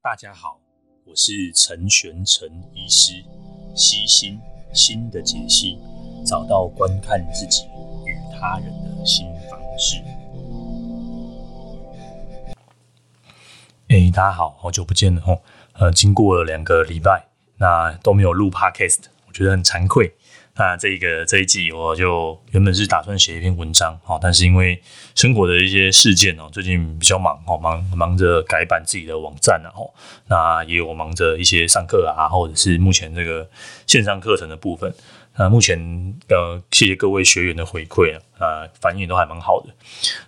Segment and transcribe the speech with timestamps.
[0.00, 0.60] 大家好，
[1.04, 3.14] 我是陈玄陈医师，
[3.74, 4.38] 悉心
[4.72, 5.76] 心的解析，
[6.24, 7.64] 找到观看自己
[8.06, 10.00] 与他人的新方式。
[13.88, 15.42] 哎，大家好，好久不见了吼，
[15.72, 17.26] 呃，经过了两个礼拜，
[17.56, 20.14] 那都没有录 Podcast，我觉得很惭愧。
[20.58, 24.82] 那这个这一季，我就原本是打算写一篇文章，但是因为
[25.14, 29.94] 生活的一些事件哦，最近比较忙哦，忙忙着改版自己的网站，然后
[30.26, 33.48] 那也有忙着一些上课啊，或者是目前这个
[33.86, 34.92] 线上课程的部分。
[35.36, 35.78] 那目前
[36.28, 39.68] 呃，谢谢各位学员的回馈啊，呃，反应都还蛮好的。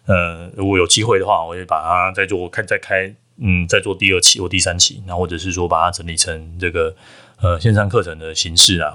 [0.06, 6.94] 呃，如果有机会的话，我也把它再做看再开，嗯，再做第二期或第三期，那或者是说把它整理成这个
[7.40, 8.94] 呃线上课程的形式啊。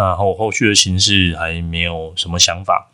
[0.00, 2.90] 那后后续的形式还没有什么想法。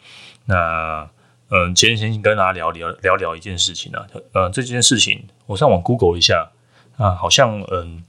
[0.47, 1.09] 那
[1.51, 4.05] 嗯，今天先跟大家聊聊聊聊一件事情啊。
[4.33, 6.51] 呃，这件事情我上网 Google 一下
[6.97, 8.03] 啊，好像嗯，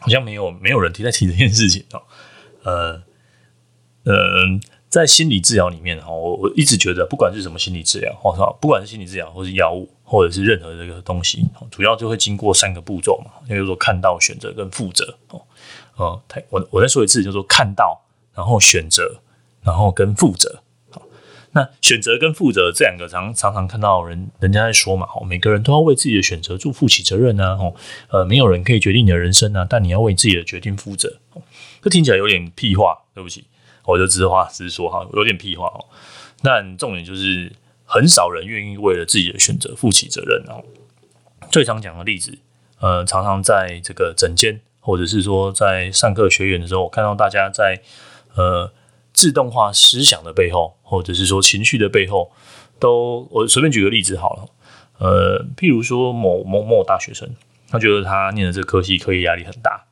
[0.00, 2.02] 好像没有没有人提在提这件事情哦。
[2.64, 3.02] 呃，
[4.04, 15.40] 嗯，在心理治疗里面哈，我我一直觉得，不管是什么心理治疗，或者不管是心理治疗，或是药物，或者是任何这个东西，主要就会经过三个步骤嘛，也就是说看到、选择跟负责哦。
[15.96, 18.02] 呃，我我再说一次，就是说看到。
[18.36, 19.20] 然后选择，
[19.62, 20.62] 然后跟负责。
[20.90, 21.02] 好，
[21.52, 27.74] 那选择跟负责这两个常常常看到人人家在说嘛，哦，每个人都要为自己的选择做负起责任啊，哦，
[28.10, 31.18] 呃，没有人可以决定你的人生啊，但你要为自己的决定负责。
[31.80, 33.44] 这听起来有点屁话，对不起，
[33.84, 35.86] 我就直话直说哈，有点屁话哦。
[36.42, 37.50] 但重点就是，
[37.86, 40.44] 很少人愿意为了自己的选择负起责任。
[40.48, 40.62] 哦，
[41.50, 42.36] 最常讲的例子，
[42.80, 47.80] 呃，常常在这个诊间，或者是说在上课学员的时候，我看到大家在。
[48.36, 48.72] 呃，
[49.12, 52.30] 自动化思想的背后，或者是说情绪的背后，
[52.78, 54.48] 都我随便举个例子好了。
[54.98, 57.28] 呃，譬如说某某某大学生，
[57.68, 59.84] 他觉得他念的这科系课业压力很大，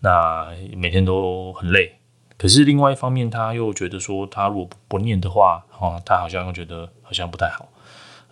[0.00, 1.96] 那每天都很累。
[2.38, 7.68] 可是另外一方面，他又觉得说，他如果不念的话，啊，他好像又觉得好像不太好，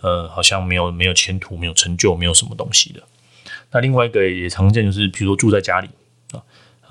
[0.03, 3.03] 呃，好像没有没有前途，没有成就，没有什么东西的。
[3.73, 5.89] 那另外一个也常见就是，譬如说住在家里
[6.33, 6.43] 啊，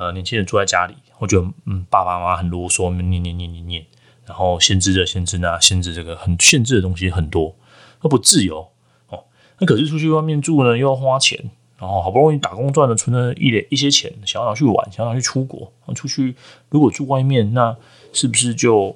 [0.04, 0.94] 呃，年轻人住在家里。
[1.20, 3.86] 我觉得，嗯，爸爸妈妈很啰嗦，念念念念念，
[4.26, 7.56] 然后限制这限制那，限制这个很限制的东西很多，
[8.02, 8.68] 都不自由
[9.08, 9.24] 哦。
[9.60, 11.40] 那可是出去外面住呢，又要花钱，
[11.78, 16.36] 然后好不容易打工赚了，存了一点一些钱，想要拿去玩，想要拿去出国，出去
[16.70, 17.74] 如果住外面，那
[18.12, 18.94] 是不是就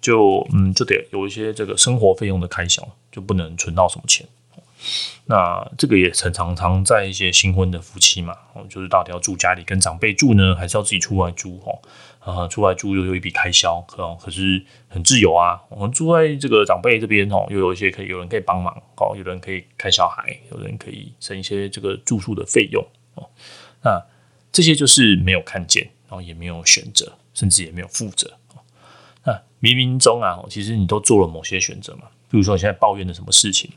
[0.00, 2.82] 就嗯就得有一些这个生活费用的开销，
[3.12, 4.26] 就不能存到什么钱？
[5.26, 11.58] 那这个也很常常在一些新婚的夫妻嘛，哦就是到底要住家里跟长辈住呢，还是要自己出来住？
[11.58, 11.72] 哈，
[12.20, 15.60] 啊，出来住又有一笔开销，可可是很自由啊。
[15.68, 22.84] 我们住在这个长辈这边哦，又有一些可以有人可以帮忙哦，有人可以看小孩，有人可以省一些这个住宿的费用
[23.14, 23.28] 哦。
[23.82, 24.02] 那
[24.50, 28.32] 这些就是没有看见，然后也没有选择，甚至也没有负责。
[29.24, 32.04] 那冥冥中啊，其实你都做了某些选择嘛。
[32.30, 33.70] 比如说你现在抱怨的什么事情？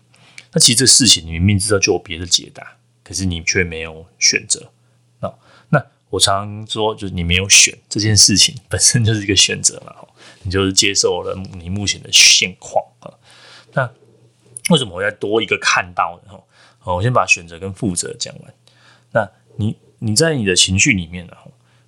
[0.54, 4.72] 那其实这事情你明明知道就有别的解答，可是你却没有选择。
[5.20, 5.34] 那
[5.70, 9.96] 那我常常说，就是你没有选这件事情本身就是一个选择嘛，
[10.44, 13.14] 你就是接受了你目前的现况啊。
[13.74, 13.90] 那
[14.70, 16.34] 为什么我要多一个看到呢？
[16.80, 18.54] 哈，我先把选择跟负责讲完。
[19.14, 21.34] 那你你在你的情绪里面呢？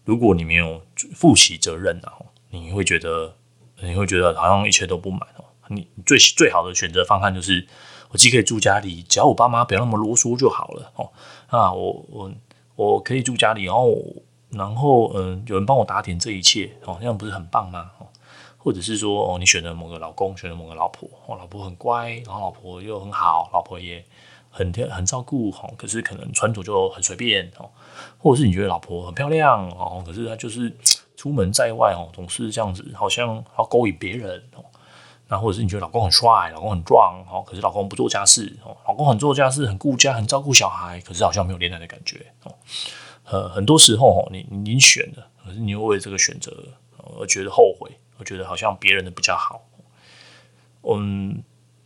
[0.06, 0.86] 如果你没有
[1.16, 3.36] 负起责任，然后你会觉得
[3.82, 5.22] 你会觉得好像一切都不满。
[5.76, 7.68] 你最最好的选择方案就是。
[8.10, 11.10] 我既可以住家里，只要我爸妈不要那么啰嗦就好了哦。
[11.48, 12.32] 啊，我我
[12.76, 13.98] 我可以住家里，然后
[14.52, 17.90] 然后嗯，有人帮我打点这一切哦，那样不是很棒吗？
[17.98, 18.06] 哦，
[18.60, 24.06] 或者是说哦，你选了某个老公，选了某个老婆，哦，老婆很乖，然后老婆又很好，老婆也
[24.52, 27.72] 很很照顾，哦，可是可能穿着就很随便哦，
[28.20, 30.72] 或者是你觉得老婆很漂亮哦，可是她就是
[31.18, 34.64] 出门在外哦，总是这样子，好像要勾引别人哦。
[35.38, 42.56] 或者是你觉得老公很帅，老公很壮，哦，可是老公不做家事，哦，老公很做家事，很顾家，很照顾小孩，可是好像没有恋爱的感觉，哦，
[43.26, 46.52] 呃，很多时候，哦，你你选了，可是你又为这个选择
[47.20, 49.62] 而觉得后悔，而觉得好像别人的比较好，
[50.84, 51.44] 嗯，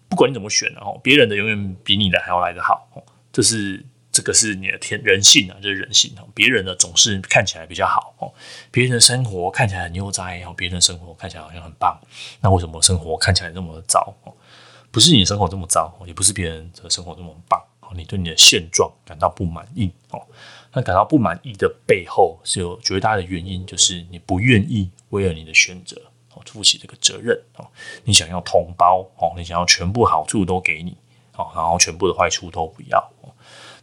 [0.10, 2.88] 不管你怎么选，然后别人的永远比你的还要来得好，
[3.31, 3.86] 这是。
[4.18, 6.25] 这个是你的天人性啊，这、就是人性啊。
[6.34, 8.34] 别人的总是看起来比较好哦，
[8.72, 11.96] 别人的生活看起来很悠哉哦，别人的生活看起来好像很棒。
[12.42, 14.12] 那为什么生活看起来这么糟？
[14.90, 17.62] 不是你生活这么糟，也不是别人的生活这么棒。
[17.96, 20.20] 你对你的现状感到不满意哦。
[20.74, 25.96] 那感到不满意的背后是有绝大的原因，就是你不愿意为了你的选择
[26.34, 27.68] 哦负起这个责任哦。
[28.04, 30.98] 你想要同胞哦，你想要全部好处都给你
[31.36, 33.12] 哦，然后全部的坏处都不要。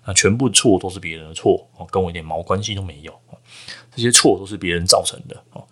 [0.05, 3.13] 那全部错都是别人的错哦，跟我一点毛关系都没有。
[3.95, 5.65] 这些错都是别人造成的哦。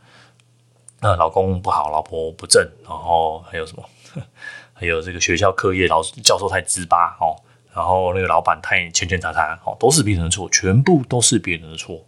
[1.01, 3.85] 那老公不好，老婆不正，然后还有什么？
[4.75, 7.37] 还有这个学校课业老师教授太直巴哦，
[7.75, 12.05] 然后那个老板太圈圈叉叉哦，都是别人的错，全部都是别人的错。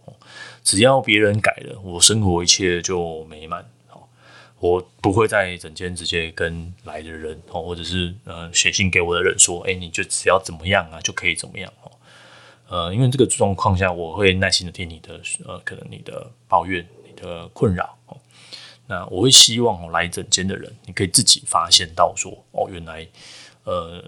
[0.63, 3.65] 只要别人改了，我生活一切就美满。
[4.59, 11.91] 我不会在整间直接跟来的人哦，或者是呃写信给我的人说，哎，你就只要怎么样啊，就可以怎么样哦。
[12.67, 18.17] 呃，因为这个状况下，我会耐心的听你的呃，可能你的抱怨、你的困扰哦。
[18.87, 23.07] 那我会希望来诊间的人，你可以自己发现到说，哦，原来
[23.63, 24.03] 呃，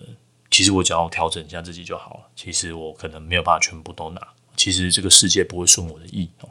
[0.52, 2.20] 其实我只要调整一下自己就好了。
[2.36, 4.22] 其实我可能没有办法全部都拿，
[4.56, 6.50] 其实这个世界不会顺我的意哦。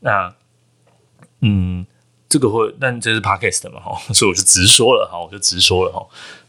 [0.00, 0.34] 那
[1.40, 1.86] 嗯。
[2.26, 6.04] 这个会，但这是 podcast 的嘛，哈，所以我就直说了，哈，我就直说了，哈，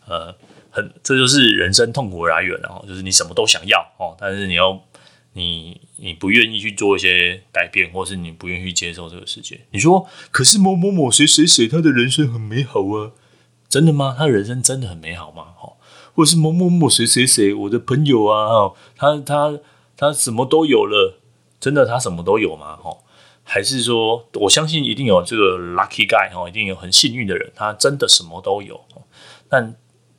[0.07, 0.36] 呃，
[0.75, 4.83] 很，这就是人生痛苦的来源，然后就是你什么都想要，哦，但是你要，
[5.31, 9.62] 你你不愿意去做一些改变，或是你不愿意去接受这个世界。
[9.72, 13.12] 你说，可是某某某谁谁谁他的人生很美好啊，
[13.69, 14.13] 真的吗？
[14.18, 15.54] 他人生真的很美好吗？
[15.57, 15.74] 哈，
[16.13, 19.60] 或是某某某谁谁谁我的朋友啊，哈，他他
[19.95, 21.19] 他什么都有了，
[21.60, 22.75] 真的他什么都有吗？
[22.75, 22.98] 哈。
[23.48, 28.83] 还是说，我相信一定有这个 lucky guy 哦，一定有很幸运的人，他真的什么都有。
[29.48, 29.75] 但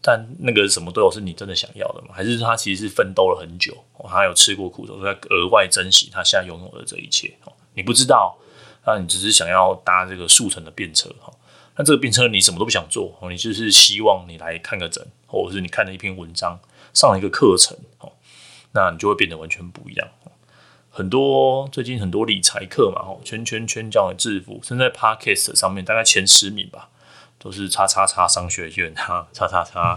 [0.08, 2.10] 但那个什么都有，是你真的想要的吗？
[2.12, 3.76] 还是他其实是奋斗了很久，
[4.08, 7.34] 他有吃过苦头，在额外珍惜他现在拥有的这一切？
[7.44, 8.38] 哦你不知道，
[8.86, 11.32] 那你只是想要搭这个速成的便车哈。
[11.76, 16.60] 那这个便车你什么都不想做，你就是希望你来看个诊，或者是你看了一篇文章，
[16.94, 18.12] 上了一个课程，哦
[18.72, 20.08] 那你就会变得完全不一样。
[20.88, 26.88] 很多最近很多理财课嘛，吼圈圈圈教你致富，现在 Podcast 上面大概前十名吧，
[27.46, 29.96] 都是叉叉叉商学院啊，叉叉叉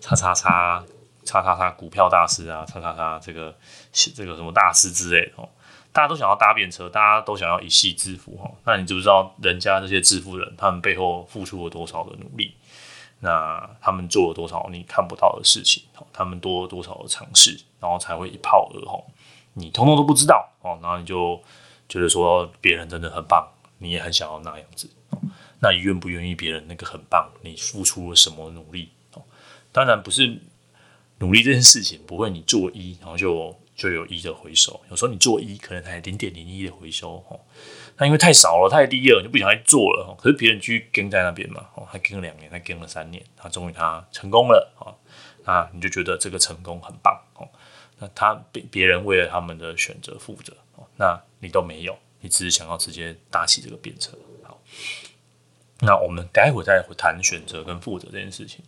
[0.00, 0.84] 叉叉叉
[1.24, 3.54] 叉叉叉股票大师啊，叉叉叉这个
[3.92, 5.48] 这个什么大师之类的哦，
[5.92, 12.56] 大家都想要搭便车，大家都想要一夕致富哈，那你知不知道人家这些致富人，他们背后付出了多少的努力？
[13.20, 15.84] 那他们做了多少你看不到的事情？
[15.98, 19.04] 哦他们多多少的尝试，然后才会一炮而红。
[19.52, 21.40] 你通通都不知道哦，然后你就
[21.88, 23.46] 觉得说别人真的很棒，
[23.78, 24.90] 你也很想要那样子。
[25.60, 27.30] 那你愿不愿意别人那个很棒？
[27.42, 28.90] 你付出了什么努力？
[29.14, 29.22] 哦，
[29.72, 30.38] 当然不是
[31.18, 34.80] 努力这件事情不会你做一，然后就就有一的回收。
[34.90, 37.24] 有时候你做一，可能才零点零一的回收。
[37.28, 37.40] 哦，
[37.96, 40.16] 那因为太少了，太低了，你就不想再做了。
[40.18, 44.94] 可是别人继续跟在那边嘛，哦，他跟了两年，他跟了三年，他终于他成功了啊，
[45.44, 47.48] 那你就觉得这个成功很棒哦。
[47.98, 54.16] 那他别别人为了他们的选择负责哦，那你都没有，你只是想要直接搭起这个便车。
[54.44, 54.60] 好，
[55.80, 58.64] 那我们待会再谈选择跟负责这件事情。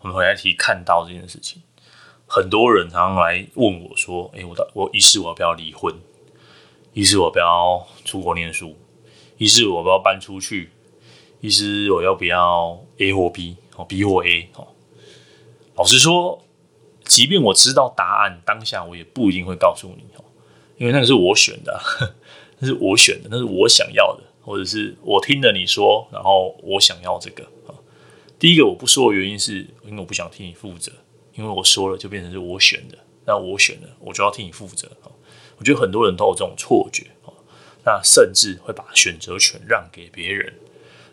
[0.00, 1.62] 我们回来提看到这件事情，
[2.26, 5.94] 很多人常常来问我说：“诶、我到我一是我要不要离婚？
[6.92, 8.76] 一是我不要出国念书？
[9.38, 10.70] 一是我不要搬出去？
[11.40, 13.56] 一是我要不要 A 或 B？
[13.76, 14.48] 哦，B 或 A？
[14.54, 14.68] 哦，
[15.74, 16.42] 老实说。”
[17.04, 20.24] 即便我知道答案，当下我也不一定会告诉你哦，
[20.78, 21.78] 因为那个是我选的，
[22.60, 27.74] 那是我选的，那是我想要的，或者是我听了你说，然后我想要这个啊。
[28.38, 30.92] 第一个我不说的原因是，因为我不想替你负责，
[31.34, 34.88] 因为我说了就变成是我选的，那我选的我就要替你负责。
[35.58, 37.06] 我觉得很多人都有这种错觉，
[37.84, 40.52] 那甚至会把选择权让给别人，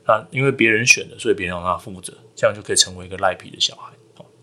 [0.07, 3.93] 那因为别人选的，所以别人让他负责，这样就可以成为一个赖皮的小孩。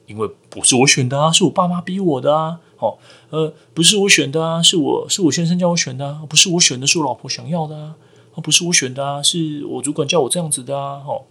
[0.07, 2.61] 因为不是我选的啊，是我爸妈逼我的啊。
[2.79, 2.97] 哦，
[3.31, 6.23] 呃，不是我选的啊，是我是我先生叫我选的啊。
[6.31, 7.97] 不是我选的，是我老婆想要的啊。
[8.41, 11.03] 不是我选的啊，是我主管叫我这样子的啊。
[11.07, 11.27] 哦，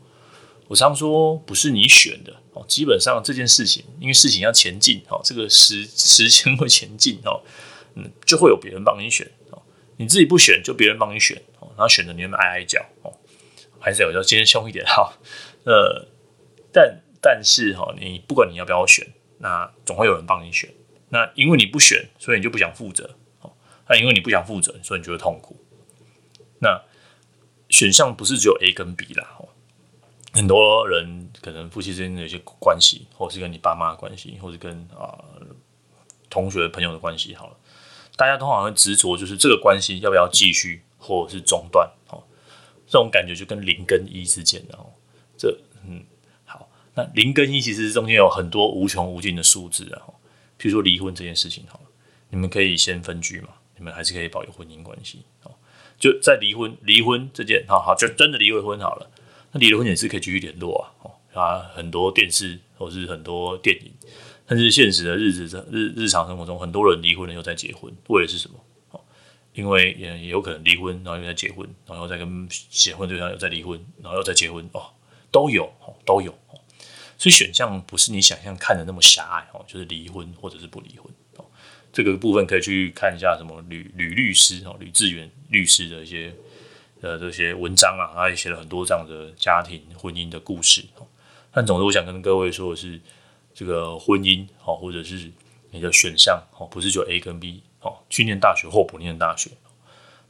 [0.68, 2.66] 我常说不是你选的哦。
[2.68, 7.42] 基本上这件事情，因为事情要前进哦，这个时时间会前进哦，
[7.96, 9.62] 嗯，就会有别人帮你选哦。
[9.98, 11.68] 你自己不选，就别人帮你选哦。
[11.70, 13.14] 然后选的你们挨挨叫哦，
[13.80, 15.14] 还是有要今天凶一点 哈。
[15.66, 16.08] 呃，
[16.72, 17.02] 但。
[17.28, 19.04] 但是哈，你不管你要不要选，
[19.40, 20.70] 那总会有人帮你选。
[21.10, 23.16] 那因为你不选，所以你就不想负责。
[23.42, 23.52] 哦
[23.90, 25.60] 那因为你不想负责，所以你就会痛苦。
[26.60, 26.80] 那
[27.70, 29.38] 选项不是只有 A 跟 B 啦。
[30.34, 35.18] 很多人可能夫妻之间的一些关系，或是跟你爸妈的关系，或是跟啊
[36.30, 37.56] 同学朋友的关系，好了，
[38.18, 41.90] 大家通常会执着就是这个关系要不要继续，或者是中断。
[42.10, 42.22] 哦，
[42.86, 44.92] 这种感觉就跟零跟一之间的哦，
[45.38, 45.58] 这
[45.88, 46.04] 嗯
[46.44, 46.70] 好。
[46.96, 50.04] 那零跟一其实中间有很多无穷无尽的数字啊，
[50.60, 51.86] 譬如说离婚这件事情好了，
[52.30, 55.52] 你们可以先分居嘛，你们还是可以保有婚姻关系哦。
[56.00, 59.10] 就在离婚离婚这件，好好就真的离了婚好了，
[59.52, 60.84] 那离了婚也是可以继续联络啊。
[61.34, 63.92] 啊，很多电视或是很多电影，
[64.46, 68.60] 但是现实的日子日日常生活中，很多人离婚了又再结婚，为的是什么？
[69.54, 74.92] 因为也也有可能离婚，然后又再结婚，然后再跟结婚对象又再离婚，然后又再结婚哦，
[75.32, 76.60] 都有哦，都有哦。
[77.18, 81.10] 所以选项不是你想象看的那么狭隘哦，就是离婚或者是不离婚。
[81.92, 86.34] 这个部分可以去看一下什么吕吕律师哦，吕志远律师的一些
[87.02, 91.08] 呃这些文章啊，他也写了很多这样的家庭婚姻的故事哦。
[91.52, 93.00] 但总之，我想跟各位说的是，
[93.54, 95.32] 这个婚姻哦，或者是
[95.72, 97.64] 你的选项哦，不是就 A 跟 B。
[97.82, 99.52] 哦，去念大学或不念大学，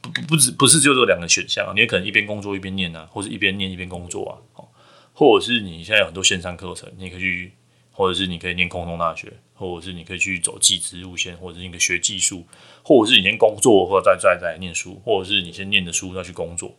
[0.02, 4.68] 不不不只不是只有这两个选项，你也可能一边工作一边念啊，或者一边念一边工作啊，哦，
[5.14, 7.52] 或者是你现在有很多线上课程，你可以去，
[7.92, 12.46] 或者是你可以念空中大学，或者是你可以去走技职路线，或者是你可以学技术，
[12.84, 16.76] 或者是你先工作，或者再再再念书，或者是你先念的书再去工作，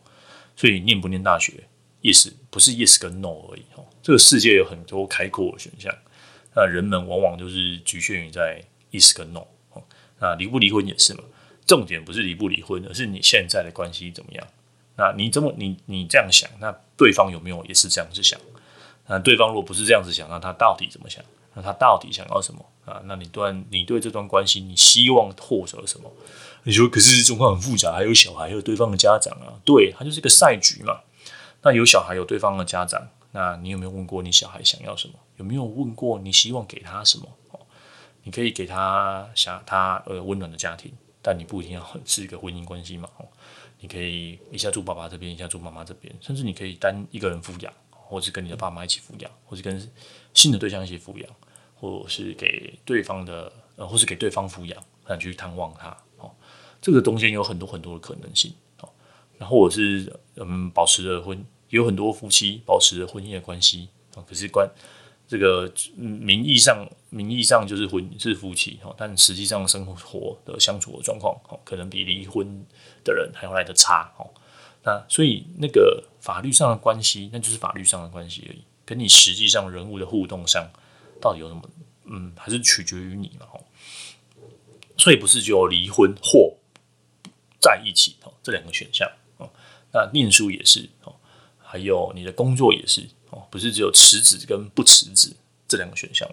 [0.56, 1.52] 所以念不念大学
[2.02, 5.94] ，yes 不是 yes 跟 no 而已哦，这个世界有很多开阔的选项，
[6.54, 9.46] 那人们往往就是局限于在 yes 跟 no。
[10.20, 11.22] 那离不离婚也是嘛，
[11.64, 14.46] 重点不是离不离婚，而是你现在的关系怎么样？
[14.96, 18.40] 那你这么你你这样想，那对方有没有也是这样子想？
[19.06, 21.24] 那对方如果不是这样子想，那他到底怎么想？
[21.58, 23.02] 那他到底想要什么啊？
[23.06, 26.08] 那你段你对这段关系，你希望获得什么？
[26.62, 31.00] 你说可是状况很复杂，还有小孩，还有对方的家长啊，对，他就是一个赛局嘛。
[31.62, 35.14] 那有小孩，有对方的家长，那你有没有问过你小孩想要什么？
[35.36, 37.26] 有没有问过你希望给他什么？
[37.50, 37.58] 哦
[38.22, 43.08] 你可以给他想他呃温暖的家庭，但你不一定要是一个婚姻关系嘛。
[43.16, 43.26] 哦
[43.80, 49.90] 你可以一下住爸爸这边，一下住妈妈这边，甚至你可以单一个人抚养，或是跟你的爸妈一起抚养，或是跟
[50.34, 51.30] 新的对象一起抚养，
[51.80, 56.30] 或是给对方的，或是给对方抚养，想去探望他哦。
[56.80, 58.88] 这个中间有很多很多的可能性哦。
[59.38, 64.68] 然后我是嗯，保持着婚，有很多夫妻保持着婚姻的关系啊，可是关。
[65.30, 72.64] 这个名义上，名义上就是婚是夫妻哈，但实际上生活的相处的状况哈，可能比离婚
[73.04, 74.26] 的人还要来得差哈。
[74.84, 80.66] 那所以那个法律上的关系，那就是法律上的关系而已，跟你实际上人物的互动上
[81.20, 81.62] 到底有什么？
[82.04, 83.60] 嗯，还是取决于你嘛哈。
[84.96, 86.54] 所以不是只有离婚或
[87.60, 89.48] 在一起哦这两个选项啊。
[89.92, 91.14] 那念书也是哦，
[91.58, 93.08] 还有你的工作也是。
[93.30, 95.30] 哦，不是只有辞职跟不辞职
[95.68, 96.26] 这两个选项，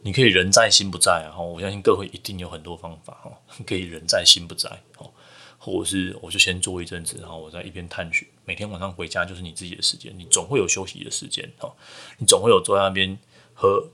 [0.00, 1.38] 你可以人在心不在啊！
[1.38, 3.30] 我相信各位一定有很多方法哈，
[3.66, 5.12] 可以人在心不在哦，
[5.58, 11.70] 或者是我就先做一阵子，然后我再一边探寻，每天晚上回家就是你自己的时间，你总会有休息的时间哈，
[12.16, 13.18] 你总会有坐在那边
[13.52, 13.86] 喝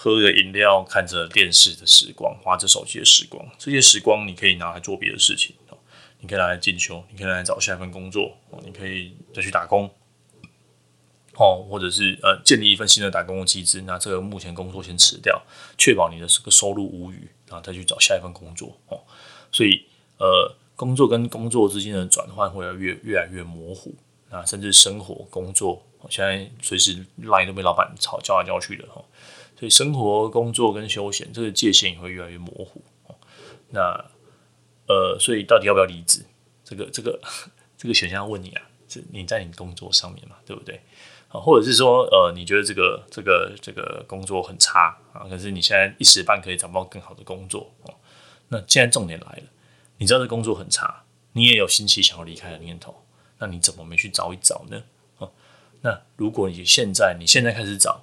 [0.00, 5.76] 喝着饮料、看着电视的时光、滑着手机的时光，这些时光你可以拿来做别的事情哦，
[6.20, 9.90] 你可以拿来进修，你可以拿来找下一份工作哦，你可以再去打工。
[11.34, 15.42] 哦，或者是呃，建立一份新的打工的机制，那这个目前工作先辞掉，
[15.76, 18.76] 确保你的这个收入无虞，然后再去找下一份工作。
[18.86, 19.00] 哦，
[19.50, 19.84] 所以
[20.18, 23.92] 呃，工作跟工作之间的转换会越越来越模糊，
[24.30, 29.00] 啊，甚至生活工作，现在随时赖都被老板吵叫来叫去的哈，
[29.58, 32.80] 所以生活、工作跟休闲这个界限也会越来越模糊。
[33.70, 34.04] 那
[34.86, 36.24] 呃，所以到底要不要离职？
[36.64, 37.20] 这个这个
[37.76, 40.80] 这个选项问你啊，是你在你工作上面嘛，对不对？
[41.28, 47.94] 啊，或者是说，呃，你觉得这个这个这个工作很差啊，可是你现在一时半可以找不到更好的工作哦。
[48.48, 49.42] 那现在重点来了，
[49.98, 53.02] 你知道这工作很差，你也有兴起想要离开的念头，
[53.38, 54.82] 那你怎么没去找一找呢？
[55.18, 55.30] 哦，
[55.82, 58.02] 那如果你现在你现在开始找，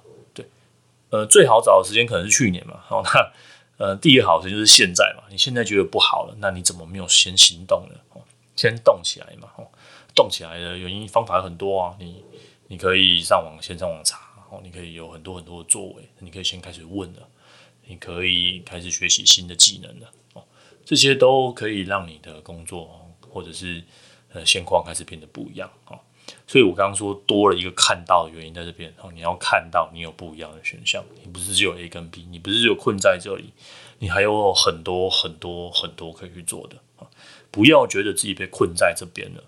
[1.10, 2.80] 呃，最好找的时间可能是去年嘛。
[2.88, 5.24] 哦，那呃，第一个好时间就是现在嘛。
[5.30, 7.94] 你现在觉得不好了，那你怎么没有先行动呢？
[8.12, 8.22] 哦，
[8.54, 9.48] 先动起来嘛。
[9.56, 9.68] 哦，
[10.14, 12.24] 动起来的原因方法很多啊，你。
[12.68, 14.18] 你可以上网，先上网查，
[14.50, 17.20] 哦，你可以有很多很多的作为，你可以先开始问了，
[17.84, 20.42] 你可以开始学习新的技能了，哦，
[20.84, 23.84] 这些都可以让你的工作或者是
[24.32, 25.96] 呃现况开始变得不一样，哦，
[26.46, 33.52] 所以我刚刚说多了一个看到的原因在这边，哦，你要看到你有不一样的选项，你不是只有 A 跟 B，你不是只有困在这里，
[33.98, 37.06] 你还有很多很多很多可以去做的，啊，
[37.50, 39.44] 不要觉得自己被困在这边了，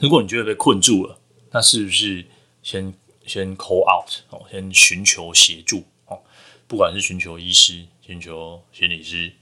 [0.00, 1.18] 如果你觉得被困住了。
[1.50, 2.26] 那是不是
[2.62, 2.92] 先
[3.24, 6.20] 先 call out 哦，先寻求协助哦，
[6.66, 9.32] 不管是寻求医师、寻求心理师、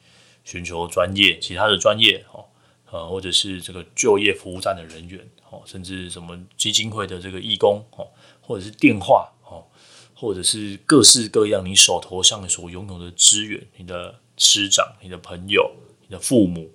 [0.44, 2.46] 寻求专业其他的专业哦，
[2.96, 8.08] 呃，或者是这个就业服务站的人员哦，甚至什么基金会的这个义工哦，
[8.40, 9.66] 或者是电话哦，
[10.14, 15.74] 或者是各式各样你手头上所拥有的资源，你的师长、你的朋友、
[16.06, 16.72] 你的父母，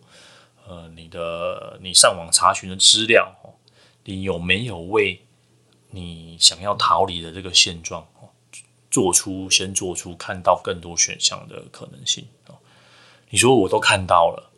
[0.67, 3.57] 呃，你的你上网查询的资料哦。
[4.03, 5.21] 你有没有为
[5.89, 8.29] 你想要逃离的这个现状哦
[8.91, 12.57] 做出先做出看到更多选项的可能性哦。
[13.29, 14.50] 你说我都看到了，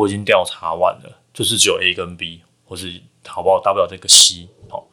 [0.00, 3.60] 我已经调查完了，就是只有 A 跟 B，或是好不好？
[3.60, 4.84] 大不了这个 C 哦，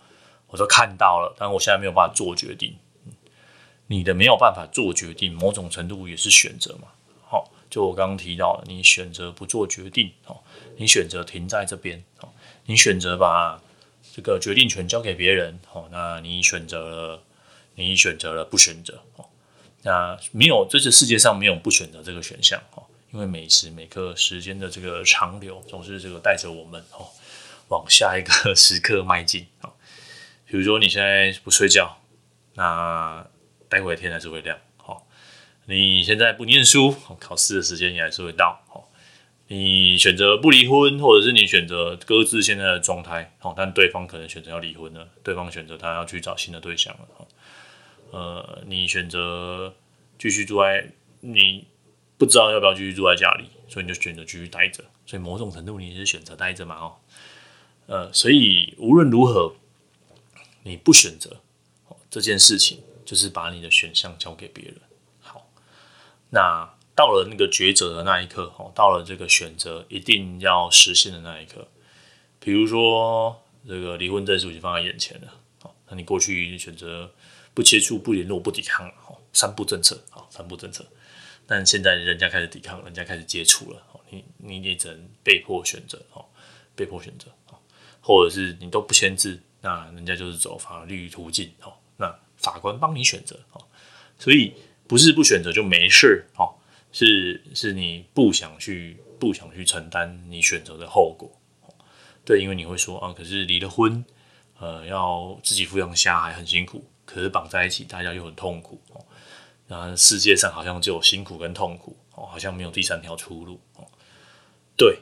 [0.48, 2.78] 我都看到了，但我现在没有办法做决定。
[3.88, 6.90] 你的没有办法做决定，某种程度也是选择嘛。
[7.26, 10.38] 好，就我刚刚提到的，你选择不做决定哦，
[10.78, 12.30] 你选择停在这边哦，
[12.66, 13.62] 你选择把
[14.14, 17.24] 这个决定权交给别人哦，那你选择了。
[17.80, 19.26] 你选择了不选择哦，
[19.84, 27.08] 那没有，这是世界上没有不选择这个选项哦，因为每时每刻时间的这个长流总是这个带着我们哦
[27.70, 29.72] 往下一个时刻迈进哦。
[30.46, 31.98] 比如说你现在不睡觉，
[32.56, 33.26] 那
[33.70, 35.02] 待会天还是会亮哦。
[35.66, 38.84] 你现在不念书，考试的时间也还是会到哦。
[39.50, 47.28] 你选择不离婚，或者是你选择搁置现在的状态哦，但对方可能选择要离婚了，对方选择他要去找新的对象了。
[48.12, 49.74] 呃，你选择
[50.18, 50.90] 继续住在，
[51.22, 51.66] 你
[52.18, 54.84] 不知道要不要继续住在家里，所以你就选择继续待着。
[55.06, 56.76] 所以某种程度你是选择待着嘛？
[56.76, 56.96] 哦，
[57.86, 59.56] 呃，所以无论如何，
[60.64, 61.38] 你不选择
[62.10, 64.76] 这件事情，就是把你的选项交给别人。
[65.22, 65.48] 好，
[66.32, 71.68] 那到了那个抉择的那一刻，哦，到了这个选择一定要实现的那一刻，
[72.40, 77.12] 比如说这个离婚证书已经放在眼前了，好，那你过去选择。
[77.54, 80.86] 不接触、不联络、不抵抗，哦，三不政策，好，三不政策。
[81.48, 86.26] 但现在人家开始抵抗，人家开始接触了，你你也只能被迫选择，哦，
[86.76, 87.58] 被迫选择哦，
[88.02, 93.66] 或者是你都不签字，那人家就是走法律途径，哦，那法官帮你选择，哦，
[94.20, 94.54] 所以
[94.88, 96.54] 不是不选择就没事，哦，
[96.92, 101.32] 是是你不想去，不想去承担你选择的后果，
[102.26, 104.04] 对，因为你会说啊，可是离了婚，
[104.60, 106.84] 呃，要自己抚养小孩很辛苦。
[107.06, 108.82] 可是绑在一起，大家又很痛苦。
[109.70, 113.86] 那世界上好像只有辛苦跟痛苦哦，好像没有第三条出路哦。
[114.78, 115.00] 对，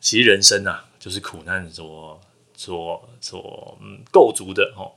[0.00, 2.20] 其实人生啊，就是苦难所
[2.56, 4.90] 所所嗯构筑的哦。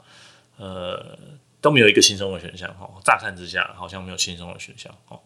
[0.58, 1.17] 呃，
[1.62, 2.99] 都没有一个轻松的选项哦。
[3.04, 5.19] 乍看之下，好像没有轻松的选项哦。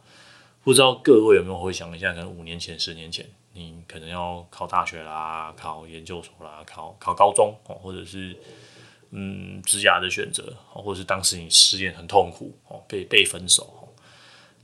[0.63, 8.37] 不知道各位有没有回想一下，可能五年前、十年前，你可能要考大学啦、考研究所啦、考考高中哦，或者是。
[9.15, 13.93] 嗯，职涯的选择，或者是当时你失恋很痛苦哦，被被分手，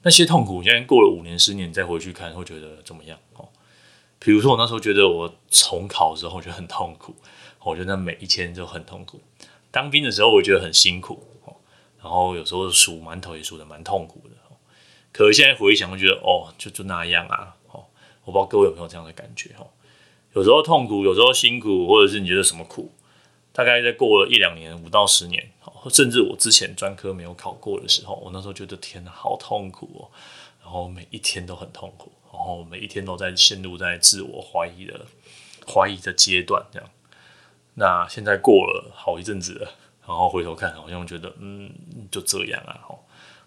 [0.02, 3.20] 那些痛苦，现在过了五年、十年，再回去看，会觉得怎么样？
[3.36, 3.48] 哦，
[4.18, 7.14] 比如说我那时候觉得我重考的时候，觉得很痛苦，
[7.64, 9.22] 我觉得那每一天都很痛苦。
[9.70, 11.24] 当兵的时候，我觉得很辛苦，
[12.02, 14.36] 然后有时候数馒头也数得蛮痛苦的。
[15.12, 17.56] 可是现在回想，我觉得哦，就就那样啊。
[17.72, 17.84] 哦，
[18.24, 19.50] 我不知道各位有没有这样的感觉？
[19.58, 19.68] 哦，
[20.34, 22.92] 有时候痛苦，有时候辛苦，或者是你觉得什么苦？
[23.60, 25.52] 大概在过了一两年，五到十年，
[25.89, 30.08] 甚至我之前专科没有考过的时候，我那时候觉得天哪，好痛苦哦，
[30.63, 35.06] 然后每一天都很痛苦，然后每一天都在陷入在自我怀疑的
[35.67, 36.89] 怀疑的阶段，这样。
[37.74, 39.69] 那现在过了好一阵子了，
[40.08, 41.69] 然后回头看，好像觉得嗯，
[42.10, 42.80] 就这样啊，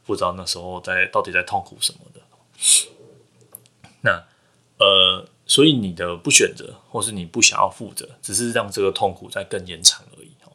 [0.04, 2.20] 不知道那时候在到底在痛苦什么的。
[4.02, 4.22] 那
[4.76, 5.26] 呃。
[5.44, 10.30] 所以你的不选择，或是你不想要负责，只是让这个痛苦在更延长而已。
[10.44, 10.52] 哦，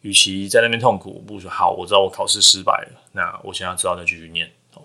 [0.00, 4.50] 与其在那边痛苦，不如说好，我知道我考试失败了，那我现在知道再继续念。
[4.74, 4.82] 哦，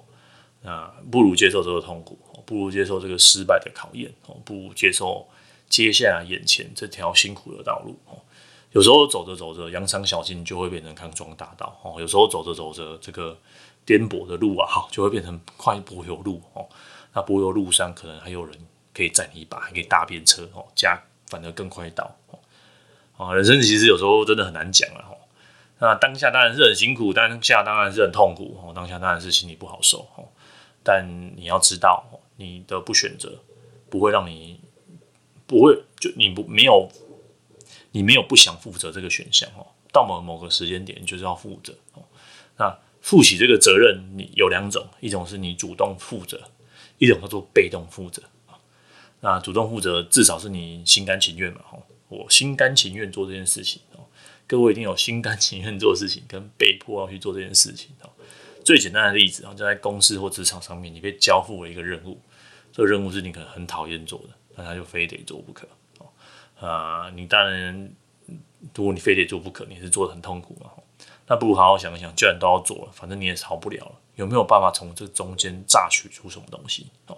[0.61, 5.27] 那不如接受这个痛苦，不如接受这个失败的考验，哦，不如接受
[5.67, 7.97] 接下来眼前这条辛苦的道路。
[8.05, 8.21] 哦，
[8.71, 11.75] 有时候走着走着，羊肠小径就会变成康庄大道。
[11.83, 13.35] 哦，有时候走着走着，这个
[13.83, 16.39] 颠簸的路啊，就会变成快柏油路。
[16.53, 16.69] 哦，
[17.13, 18.55] 那柏油路上可能还有人。
[18.93, 22.15] 可以载你一把，还可以大便车哦，加反而更快到
[23.17, 23.35] 哦。
[23.35, 25.09] 人生其实有时候真的很难讲啊。
[25.79, 30.29] 那当下当然是很辛苦，当下当然是很痛苦哦，当下当然是心里不好受哦。
[30.83, 32.03] 但你要知道，
[32.37, 33.39] 你的不选择
[33.89, 34.59] 不会让你
[35.45, 36.87] 不会就你不没有
[37.91, 39.67] 你没有不想负责这个选项哦。
[39.91, 42.03] 到某某个时间点，你就是要负责哦。
[42.57, 46.41] 那负起这个责任，你有两种，一种是你主动负责，
[46.97, 48.23] 一种叫做被动负责。
[49.23, 51.61] 那主动负责，至少是你心甘情愿嘛？
[51.63, 54.03] 吼，我心甘情愿做这件事情哦。
[54.45, 58.09] 各位一定有心甘情愿做事情，跟被迫要去做这件事情哦。
[58.65, 62.19] 最简单的例子啊，就在公司或职场上面，你被交付了一个任务，
[62.73, 65.65] 这个任务是你可能很讨厌做的，那他就非得做不可
[65.99, 66.67] 哦。
[66.67, 67.89] 啊，你当然，
[68.75, 70.69] 如果你非得做不可，你是做的很痛苦嘛？
[71.27, 76.87] 那不如好好想一想，既然都要做了，反正你也逃不了了，有没有办法从这中间榨取出什么东西？
[77.07, 77.17] 哦。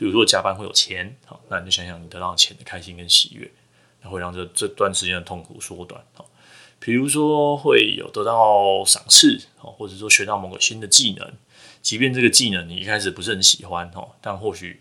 [0.00, 3.50] 比如说加班会有钱，好，那你就想想你得到钱的开心跟喜悦，
[4.00, 6.26] 那会让这这段时间的痛苦缩短，好。
[6.78, 11.30] 比如说会有得到赏赐哦，或者说学到某个新的技能，
[11.82, 14.80] 即便这个技能你一开始不是很喜欢哦，但或许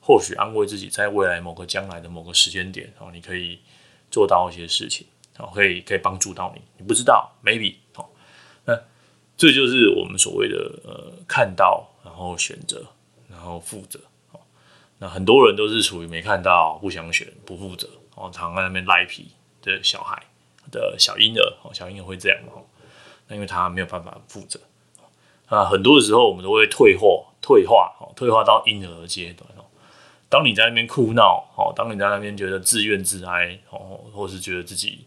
[0.00, 3.58] 或许安慰自己，在未来某个将来的某个时间点哦，你可以
[4.10, 8.06] 做到一些事情哦，可以可以帮助到你，你不知道，maybe 哦，
[8.64, 8.74] 那
[9.36, 12.86] 这就是我们所谓的呃，看到然后选择
[13.28, 14.00] 然后负责，
[15.08, 19.28] 很多人都是属于没看到不想选不负责哦，常在那边赖皮
[19.62, 20.22] 的小孩。
[20.72, 22.64] 的小婴儿哦，小婴儿会这样哦，
[23.28, 24.58] 那因为他没有办法负责
[25.46, 27.06] 啊，很多的时候我们都会退化、
[27.40, 29.62] 退化哦，退化到婴儿阶段哦。
[30.28, 35.06] 当你在那边哭闹哦，当你在那边觉得自怨自哀哦，或是觉得自己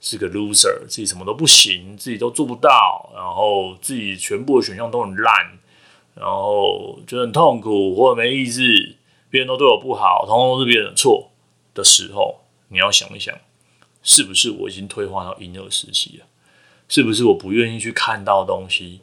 [0.00, 5.58] 是个 loser，自己什么都不行，自己都做不到，然后自己全部的选项都很烂，
[6.14, 8.62] 然后觉得很痛苦或者没意思，
[9.32, 11.30] 别人都对我不好，通通都是别人的错
[11.72, 13.34] 的时候，你要想一想。
[14.02, 16.26] 是不是我已经退化到婴儿时期了？
[16.86, 19.00] 是不是我不愿意去看到东西？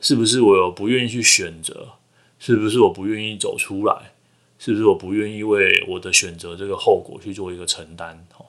[0.00, 1.98] 是不是我有不愿意去选择？
[2.38, 4.12] 是不是我不愿意走出来？
[4.58, 8.26] 是不是我不愿意为我的选择这个后果去做一个承担？
[8.38, 8.46] 哦，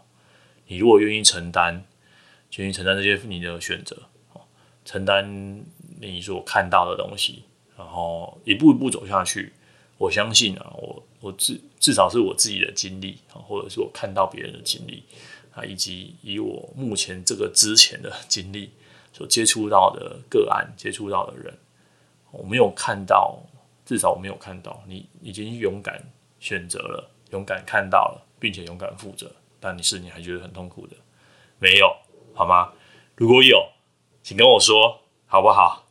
[0.67, 1.83] 你如果愿意承担，
[2.55, 4.39] 愿意承担这些你的选择，哦，
[4.85, 5.65] 承担
[5.99, 7.43] 你所看到的东西，
[7.77, 9.51] 然后一步一步走下去，
[9.97, 15.03] 我相信啊，我我至至少是我自己的经历，或者是我看到别人的经历。
[15.57, 18.69] 啊，以及以我目前这个之前的经历
[19.11, 21.51] 所接触到的个案，接触到的人，
[22.29, 23.39] 我没有看到，
[23.83, 25.99] 至少我没有看到你已经勇敢
[26.39, 30.95] 选择了，勇敢看到了，并且勇敢负责，但你是你还觉得很痛苦的，
[31.57, 31.91] 没有
[32.35, 32.73] 好吗？
[33.15, 33.71] 如果有，
[34.21, 35.87] 请跟我说好不好？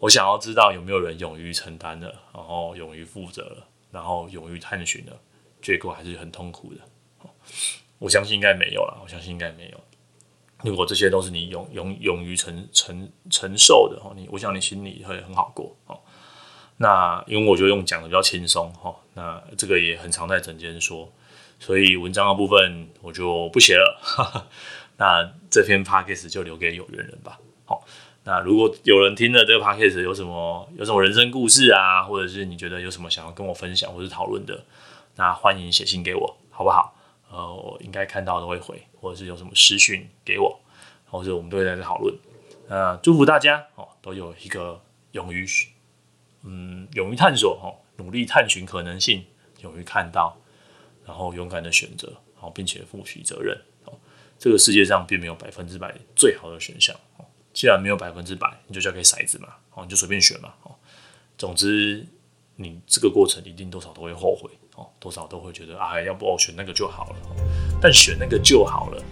[0.00, 5.16] 我想要知道有没有人勇于承担了，然后勇于负责了，然后勇于探寻的，
[5.62, 6.80] 结果还是很痛苦的。
[8.00, 9.80] 我相信应该没有了，我相信应该没有。
[10.64, 16.00] 如果这些都是你勇勇勇于承承承受的哈，你我想你心里会很好过哦。
[16.78, 21.12] 那因为我觉得用讲的比较轻松哈，那这个也很常在整间说，
[21.60, 24.00] 所以文章的部分我就不写了。
[24.02, 24.46] 哈哈，
[24.96, 27.38] 那这篇 podcast 就留给有缘人吧。
[27.64, 27.84] 好，
[28.24, 34.64] 那如果有人听了这个 podcast 有什么有什么人生故事啊，或者是你觉得有什么想要跟我分享或是讨论的，
[35.16, 36.96] 那欢迎写信给我，好不好？
[37.30, 40.60] 呃，我应该看到都会回，或者是有什么私讯给我，
[41.06, 42.14] 或者我们都会在这讨论。
[42.68, 44.80] 呃，祝福大家哦，都有一个
[45.12, 45.44] 勇于，
[46.44, 49.24] 嗯，勇于探索哦，努力探寻可能性，
[49.62, 50.38] 勇于看到，
[51.04, 53.94] 然后勇敢的选择，然后并且负起责任哦。
[54.38, 56.94] 这个世界上并没有百分之百最好的选项。
[57.52, 60.74] 既然没有百分之百，你就交给骰子嘛，哦，你就随便选嘛，哦。
[61.36, 62.06] 总之，
[62.56, 64.50] 你这个过程一定多少都会后悔。
[64.74, 67.16] 哦，多少都会觉得啊，要不我选那个就好了。
[67.78, 69.02] 但选那个就好了，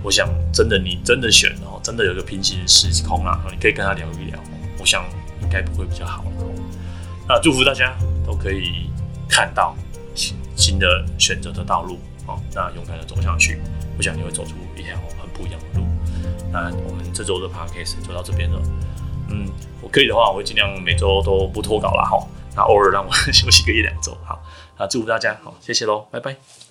[0.00, 4.38] 我想真的你真的选哦，真的有一个平行时空啦，你可以跟他聊一聊。
[4.78, 5.04] 我想
[5.42, 6.24] 应该不会比较好。
[7.28, 8.88] 那祝福大家都可以
[9.28, 9.74] 看到
[10.14, 13.60] 新新的选择的道路哦，那勇敢的走下去。
[13.98, 15.91] 我想你会走出一条很不一样的路。
[16.52, 18.60] 那我们这周的 podcast 就到这边了。
[19.30, 19.48] 嗯，
[19.80, 22.04] 我可以的话，我会尽量每周都不拖稿了。
[22.04, 22.24] 哈。
[22.54, 24.38] 那偶尔让我 休息个一两周，好。
[24.78, 26.61] 那，祝福大家好，谢谢喽，拜拜。